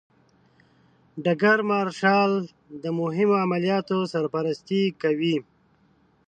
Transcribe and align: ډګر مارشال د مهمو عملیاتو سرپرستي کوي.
ډګر 1.23 1.59
مارشال 1.71 2.31
د 2.83 2.85
مهمو 2.99 3.35
عملیاتو 3.43 3.97
سرپرستي 4.11 4.83
کوي. 5.01 5.37